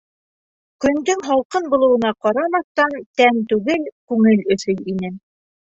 Көндөң 0.85 1.21
һалҡын 1.27 1.69
булыуына 1.75 2.15
ҡарамаҫтан, 2.27 2.99
тән 3.23 3.45
түгел, 3.53 3.87
күңел 4.13 4.45
өшөй 4.59 4.83
ине. 4.97 5.19